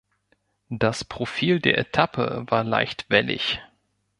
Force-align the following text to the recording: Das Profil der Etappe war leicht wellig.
Das 0.71 1.05
Profil 1.05 1.59
der 1.59 1.77
Etappe 1.77 2.43
war 2.47 2.63
leicht 2.63 3.07
wellig. 3.11 3.61